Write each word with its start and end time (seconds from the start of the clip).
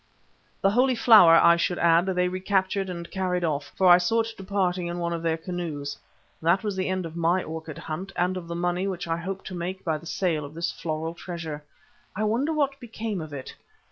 The 0.61 0.71
Holy 0.71 0.95
Flower, 0.95 1.35
I 1.35 1.57
should 1.57 1.77
add, 1.77 2.07
they 2.07 2.27
recaptured 2.27 2.89
and 2.89 3.11
carried 3.11 3.43
off, 3.43 3.71
for 3.77 3.85
I 3.85 3.99
saw 3.99 4.21
it 4.21 4.33
departing 4.35 4.87
in 4.87 4.97
one 4.97 5.13
of 5.13 5.21
their 5.21 5.37
canoes. 5.37 5.95
That 6.41 6.63
was 6.63 6.75
the 6.75 6.89
end 6.89 7.05
of 7.05 7.15
my 7.15 7.43
orchid 7.43 7.77
hunt 7.77 8.11
and 8.15 8.35
of 8.35 8.47
the 8.47 8.55
money 8.55 8.87
which 8.87 9.07
I 9.07 9.17
hoped 9.17 9.45
to 9.49 9.53
make 9.53 9.83
by 9.85 9.99
the 9.99 10.07
sale 10.07 10.43
of 10.43 10.55
this 10.55 10.71
floral 10.71 11.13
treasure. 11.13 11.63
I 12.15 12.23
wonder 12.23 12.51
what 12.51 12.79
became 12.79 13.21
of 13.21 13.31
it. 13.31 13.53